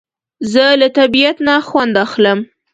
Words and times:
زه 0.51 0.65
له 0.81 0.87
طبیعت 0.99 1.37
نه 1.47 1.55
خوند 1.67 1.93
اخلم 2.05 2.39